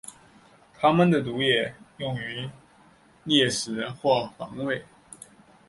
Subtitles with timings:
[0.73, 2.49] 它们的毒液用于
[3.23, 4.83] 猎食或防卫。